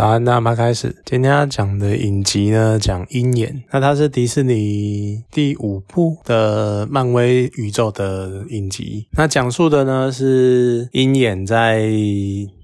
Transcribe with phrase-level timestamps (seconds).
[0.00, 0.96] 早安，那么开始。
[1.04, 3.62] 今天要讲的影集呢，讲鹰眼。
[3.70, 9.06] 那它是迪士尼第五部的漫威宇宙的影集。
[9.12, 11.86] 那讲述的呢是鹰眼在。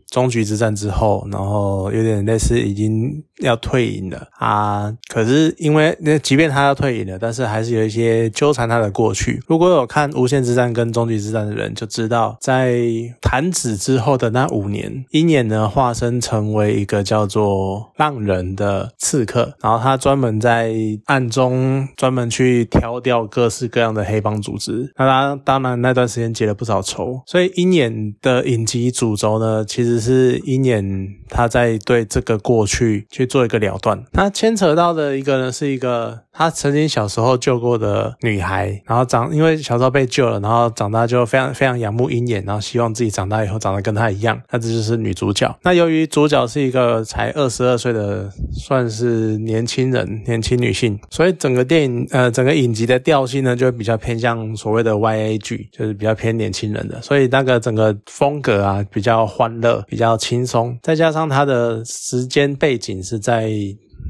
[0.08, 4.92] 终局之战之后，然后有点类似已经要退隐了啊。
[5.08, 9.42] 可是因为那即便他要退隐了，但是还是有一些纠缠他的过去。
[9.46, 12.80] 如果有看无限之战跟终局之战的人，就知道在
[13.20, 20.72] 弹指之后的那五年，鹰眼呢化身成为一个叫做浪人的刺客，然后他专门在
[21.06, 24.92] 暗中专门去挑掉各式各样的黑帮组织。
[24.96, 29.96] 那他当然那段时间结了不少仇，所以鹰眼的影集主轴呢，其实。
[30.06, 45.54] 是鹰眼他在对这个过去去做一个了断，他牵扯到的一个呢是一个他曾经小时候救过的女孩，然后长因为小时候被救了，然后长大就非常非常仰慕鹰眼，然后希望自己长大以后长得跟他一样，那这就是女主角。
[45.62, 59.76] 那由于主角是一个才二十二岁的算是年轻人，年轻女性，所以整个电影呃整个影集的调性呢就会比较偏向所谓的 YA 剧，就是比较偏年轻人的，所以那个整个风格啊比较欢乐。
[59.88, 63.50] 比较轻松，再加上它的时间背景是在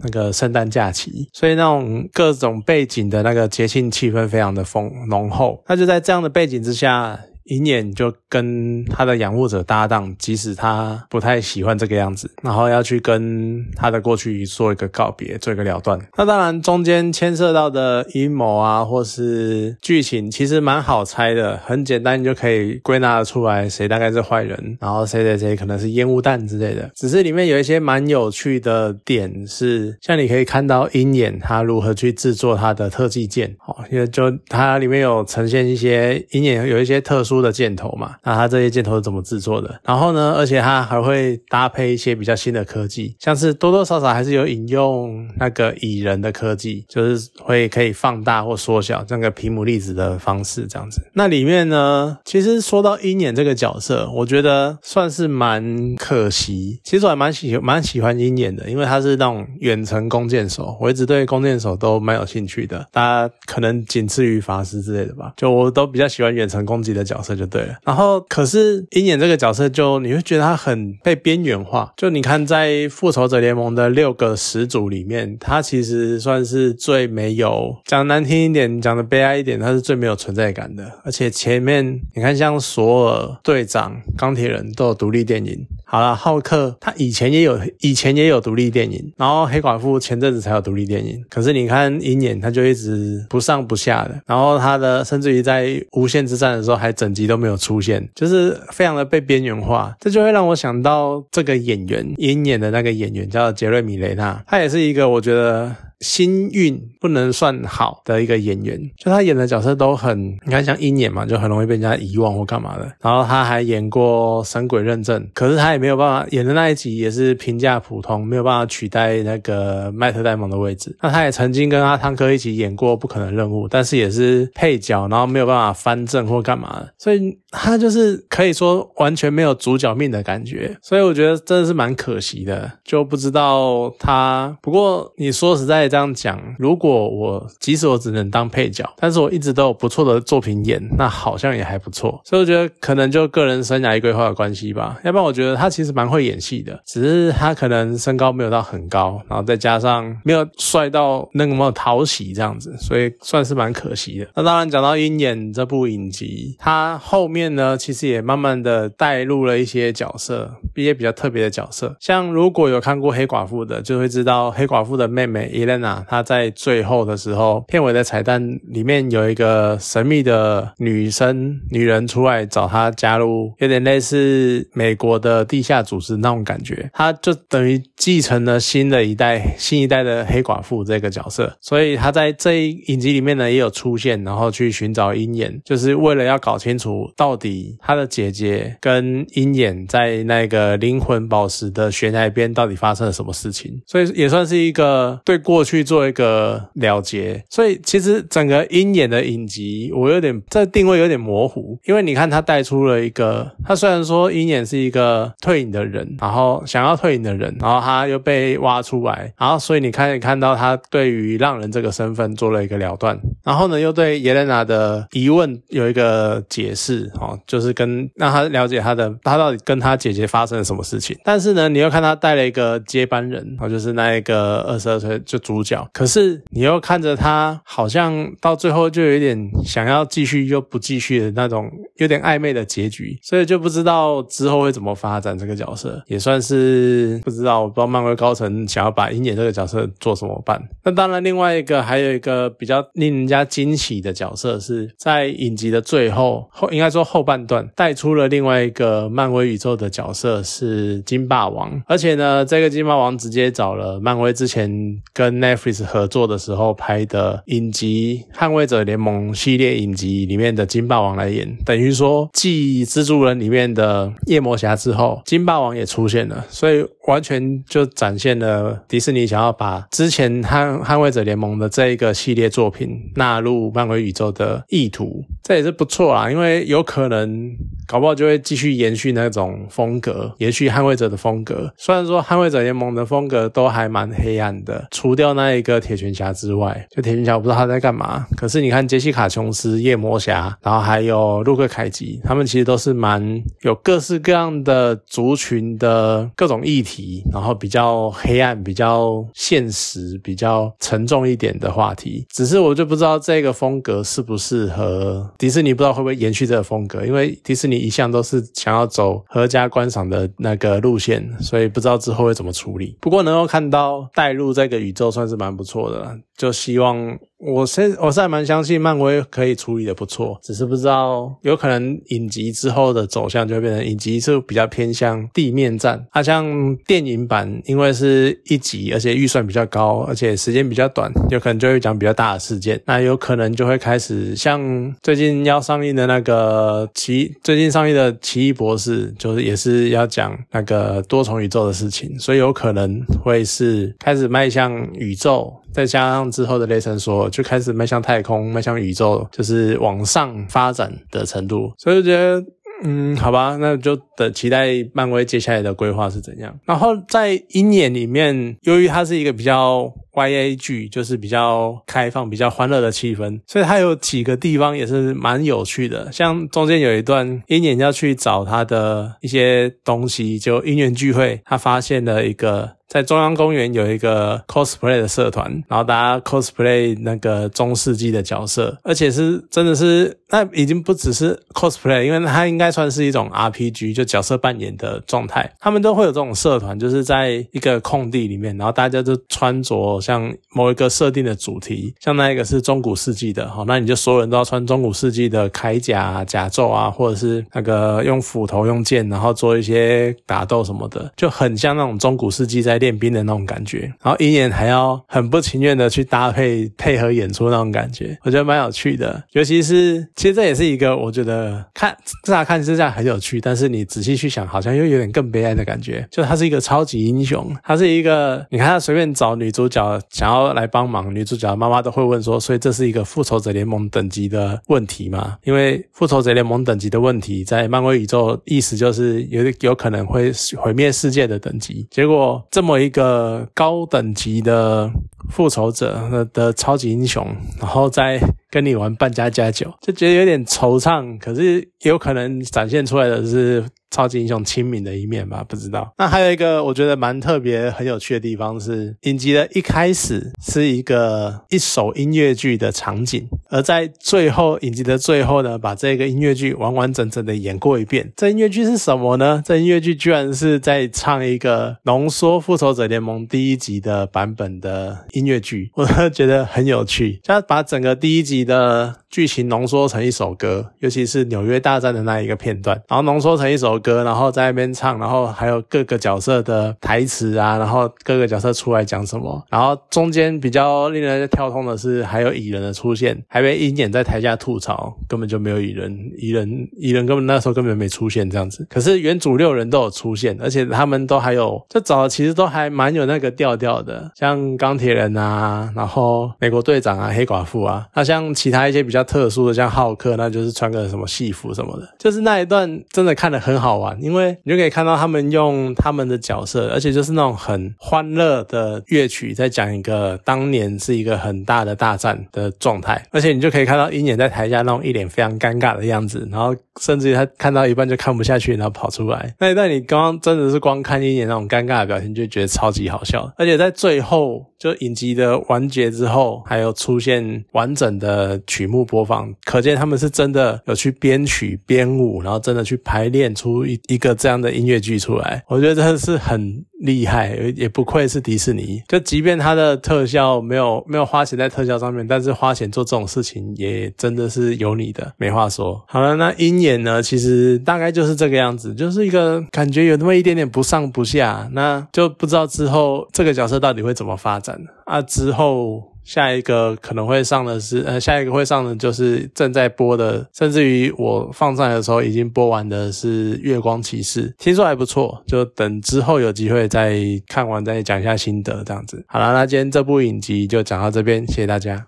[0.02, 5.62] 那个圣诞假期，所以那种各种背景的那个节庆气氛非常的丰浓厚。
[5.68, 7.18] 那就在这样的背景之下。
[7.46, 15.98] 鹰眼就跟他的养护者搭档，即使他不太喜欢这个样子，然后要去跟他的过去做一个告别，做一个了断。
[16.16, 26.90] 那当然中间牵涉到的阴谋啊，或是剧情，其实蛮好猜的，很简单，你就可以归纳出来谁大概是坏人，然后谁谁谁可能是烟雾弹之类的。
[26.96, 37.35] 只是里面有一些蛮有趣的点，是像你可以看到鹰眼他如何去制作他的特技剑，哦，因为就它里面有呈现一些鹰眼有一些特殊。
[37.40, 39.80] 的箭头嘛，那它这些箭头是怎么制作的？
[39.84, 51.00] 然后呢，而且它还会搭配一些比较新的科技，像是多多少少还是有引用那个蚁人的科技，就是会可以放大或缩小这个皮姆粒子的方式，这样子。
[51.14, 56.80] 那里面呢，其实说到鹰眼这个角色，我觉得算是蛮可惜。
[56.84, 62.86] 其实我还蛮喜蛮喜欢鹰眼的，因为他是那种远程弓箭手，我一直对弓箭手都蛮有兴趣的。
[62.92, 67.25] 大家可能仅次于法师之类的吧，就我都比较喜欢远程攻击的角色。
[67.26, 71.92] 这就对了，然后可是鹰眼这个角色，就你会觉得他很被边缘化。
[71.96, 81.00] 就你看，在复仇者联盟的六个始祖里面，他其实算是最没有讲难听一点，讲的悲哀一点，他是最没有存在感的。
[81.04, 85.66] 而且前面你看，像索尔、队长、钢铁人都有独立电影。
[85.88, 91.24] 好了，浩克他以前也有，以前也有独立电影，然后黑寡妇前阵子才有独立电影。
[91.30, 99.94] 可是你看鹰眼，他就一直不上不下的，然后他的甚至于在无限之战的时候还整集都没有出现，就是非常的被边缘化。
[100.00, 105.74] 这就会让我想到这个演员鹰眼的那个演员叫杰瑞米雷纳，他也是一个我觉得。
[106.00, 112.84] 心运不能算好的一个演员，就他演的角色都很，你看像鹰眼嘛，就很容易被人家遗忘或干嘛的。
[113.00, 120.94] 然后他还演过《神鬼认证》，可是他也没有办法演的那一集也是评价普通，没有办法取代那个麦特戴蒙的位置。
[121.00, 130.76] 那他也曾经跟阿汤哥一起演过《不可能任务》，但是也是配角，然后没有办法翻正或干嘛的，所以他就是可以说完全没有主角命的感觉。
[130.82, 134.58] 所以我觉得真的是蛮可惜的，就不知道他。
[134.60, 135.85] 不过你说实在。
[135.88, 142.20] 这样讲，如果我即使我只能当配角，但是我一直都有不错的作品演，那好像也还不错。
[142.24, 144.98] 所以我觉得可能就个人生涯规划的关系吧。
[145.04, 154.26] 要不然我觉得他其实蛮会演戏的，只是他可能身高没有到很高，然后再加上没有帅到那么讨喜这样子，所以算是蛮可惜的。
[154.34, 161.94] 那当然讲到鹰眼这部影集，他后面呢其实也慢慢的带入了一些角色，一些比较特别的角色。
[162.00, 165.75] 像如果有看过黑寡妇的，就会知道黑寡妇的妹妹伊莲。
[166.08, 176.88] 他在最后的时候，片尾的彩蛋里面有一个神秘的女生、女人出来找他加入，有点类似美国的地下组织那种感觉。
[176.94, 195.65] 他就等于继承了新的一代、新一代的黑寡妇这个角色，所以他在这一影集里面呢也有出现，然后去寻找鹰眼，就是为了要搞清楚到底他的姐姐跟鹰眼在那个灵魂宝石的悬崖边到底发生了什么事情，所以也算是一个对过。
[195.66, 221.16] 去做一个了结，所以其实整个鹰眼的影集，我有点这定位有点模糊，因为你看他带出了一个，他虽然说鹰眼是一个退隐的人，然后想要退隐的人，然后他又被挖出来，然后所以你看看到他对于浪人这个身份做了一个了断，然后呢又对耶莲娜的疑问有一个解释，哦，就是跟让他了解他的他到底跟他姐姐发生了什么事情。
[221.22, 240.60] 但是呢，你又看他带了一个接班人，哦，就是那一个二十二岁就主角，可是你又看着他好像到最后就有点想要继续又不继续的那种有点暧昧的结局，所以就不知道之后会怎么发展这个角色，也算是不知道，我不知道漫威高层想要把鹰眼这个角色做什么办。
[240.82, 254.70] 那当然，另外一个还有一个比较令人家他惊喜的角色是在影集的最后后，应该说后半段带出了另外一个漫威宇宙的角色是金霸王，而且呢，这个金霸王直接找了漫威之前
[255.12, 277.56] 跟 Netflix 合作的时候拍的影集《捍卫者联盟》系列影集里面的金霸王来演，等于说继蜘蛛人里面的夜魔侠之后，金霸王也出现了，所以完全就展现了迪士尼想要把之前捍捍卫者联盟的这一个系列作品纳入漫威宇宙的意图，这也是不错啦，因为有可能
[277.86, 281.72] 搞不好就会继续延续那种风格，延续捍卫者的风格。
[281.76, 288.26] 虽然说捍卫者联盟的风格都还蛮黑暗的，除掉那一个铁拳侠之外，就铁拳侠我不知道他在干嘛。
[288.36, 302.26] 可是你看杰西卡琼斯、夜魔侠，然后还有路克凯奇，他们其实都是蛮有各式各样的族群的各种议题，然后比较黑暗、比较现实、比较沉重一点的话题。
[302.30, 312.96] 只是我就不知道这个风格适不适合迪士尼，不知道会不会延续这个风格，因为迪士尼一向都是想要走合家观赏的那个路线，所以不知道之后会怎么处理。
[313.00, 317.18] 不过能够看到带入这个宇宙，算是蛮不错的，就希望。
[317.38, 334.58] 我是我是还蛮相信漫威可以处理的不错，只是不知道有可能影集之后的走向就会变成影集是比较偏向地面战，它像电影版，因为是一集，而且预算比较高，而且时间比较短，有可能就会讲比较大的事件，那有可能就会开始像
[335.02, 345.54] 最近要上映的那个奇，最近上映的奇异博士，就是也是要讲那个多重宇宙的事情，所以有可能会是开始迈向宇宙。
[345.72, 352.44] 再加上之后的雷神说，就开始迈向太空、迈向宇宙，就是往上发展的程度，所以我觉得。
[352.82, 356.54] 嗯，好吧，那就等期待漫威接下来的规划是怎样。
[356.66, 366.12] 然后在鹰眼里面，由于它是一个比较 YA 剧，就是比较开放、比较欢乐的气氛，所以它有几个地方也是蛮有趣的。
[366.12, 372.76] 像中间有一段，鹰眼要去找他的一些东西，就鹰眼聚会，他发现了一个。
[372.88, 385.52] 在中央公园有一个 cosplay 的社团，然后大家 cosplay 那个中世纪的角色，而且是真的是那已经不只是 cosplay，因为它应该算是一种 RPG，就角色扮演的状态。
[385.58, 402.75] 他们都会有这种社团，就是在一个空地里面，然后大家就穿着像某一个设定的主题，像那一个是中古世纪的，好，那你就所有人都要穿中古世纪的铠甲、甲胄啊，或者是那个用斧头、用剑，然后做一些打斗什么的，就很像那种中古世纪在。
[402.78, 409.24] 练兵的那种感觉，然后鹰眼还要很不情愿的去搭配配合演出那种感觉，我觉得蛮有趣的。
[409.32, 416.06] 尤其是其实这也是一个我觉得看乍看之下很有趣，但是你仔细去想，好像又有点更悲哀的感觉。
[416.10, 425.38] 就他是一个超级英雄，他是一个你看他随便找女主角想要来帮忙，女主角妈妈都会问说，所以这是一个复仇者联盟等级的问题吗？
[425.44, 432.65] 因为复仇者联盟等级的问题在漫威宇宙意思就是有有可能会毁灭世界的等级，结果这。
[432.65, 434.90] 么么一个高等级的
[435.30, 437.26] 复仇者的超级英雄，
[437.58, 438.20] 然后再
[438.50, 441.16] 跟你玩半家加酒，就觉得有点惆怅。
[441.18, 443.64] 可是有可能展现出来的是。
[443.96, 445.90] 超级英雄亲民的一面吧，不知道。
[445.96, 458.12] 那还有一个我觉得蛮特别、很有趣的地方是，影集的一开始是一个一首音乐剧的场景，而在最后影集的最后呢，把这个音乐剧完完整整的演过一遍。
[458.14, 459.42] 这音乐剧是什么呢？
[459.42, 467.18] 这音乐剧居然是在唱一个浓缩《复仇者联盟》第一集的版本的音乐剧，我觉得很有趣。
[467.24, 473.80] 他把整个第一集的剧情浓缩成一首歌，尤其是纽约大战的那一个片段，然后浓缩成一首。
[473.86, 488.66] 歌，然后在那边唱，然后还有各个角色的台词啊，然后各个角色出来讲什么，然后中间比较令人跳通的是，还有蚁人的出现，还被鹰眼在台下吐槽，根本就没有蚁人，蚁人蚁人根本那时候根本没出现这样子。
[488.68, 519.34] 可是原主六人都有出现，而且他们都还有，这找的其实都还蛮有那个调调的，像钢铁人啊，然后美国队长啊，黑寡妇啊，那像其他一些比较特殊的，像浩克，那就是穿个什么戏服什么的，就是那一段真的看得很好玩，因为你就可以看到他们用他们的角色，而且就是那种很欢乐的乐曲，在讲一个当年是一个很大的大战的状态，而且你就可以看到鹰眼在台下那种一脸非常尴尬的样子，然后甚至于他看到一半就看不下去，然后跑出来。
[519.38, 535.44] 那一段你刚刚真的是光看鹰眼那种尴尬的表情，就觉得超级好笑，而且在最后就影集的完结之后，还有出现完整的曲目播放，可见他们是真的有去编曲编舞，然后真的去排练出一一个这样的音乐剧出来。
[535.48, 538.82] 我觉得真的是很厉害，也不愧是迪士尼。
[538.88, 545.82] 就即便它的特效没有没有花钱在特效上面，但是花钱做这种事情也真的是有你的，没话说。
[545.88, 547.02] 好了，那鹰眼呢？
[547.02, 555.00] 其实大概就是这个样子，就是一个感觉有那么一点点不上不下，那就不知道之后这个角色到底会怎么发展啊？
[555.02, 555.95] 之后。
[556.06, 566.96] 下一个可能会上的是，呃，下一个会上的就是正在播的，甚至于我放上来的时候已经播完的是《月光骑士》，听说还不错，就等之后有机会再
[567.26, 569.04] 看完再讲一下心得这样子。
[569.08, 571.84] 好了，那今天这部影集就讲到这边，谢谢大家。